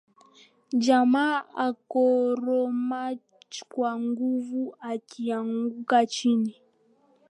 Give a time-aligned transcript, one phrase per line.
[0.85, 1.35] Jamaa
[1.67, 3.01] akakoroma
[3.69, 6.55] kwa nguvu akianguka chini